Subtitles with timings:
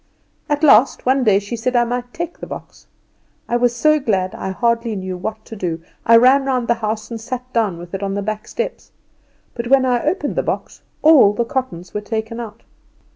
[0.49, 2.87] At last one day she said I might take the box.
[3.47, 5.83] I was so glad I hardly knew what to do.
[6.07, 8.91] I ran round the house, and sat down with it on the back steps.
[9.53, 12.63] But when I opened the box all the cottons were taken out."